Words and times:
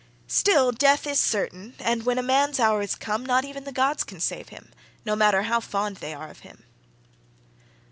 Still, 0.25 0.71
death 0.71 1.05
is 1.05 1.19
certain, 1.19 1.75
and 1.77 2.07
when 2.07 2.17
a 2.17 2.23
man's 2.23 2.59
hour 2.59 2.81
is 2.81 2.95
come, 2.95 3.23
not 3.23 3.45
even 3.45 3.65
the 3.65 3.71
gods 3.71 4.03
can 4.03 4.19
save 4.19 4.49
him, 4.49 4.71
no 5.05 5.15
matter 5.15 5.43
how 5.43 5.59
fond 5.59 5.97
they 5.97 6.11
are 6.11 6.29
of 6.31 6.39
him." 6.39 6.63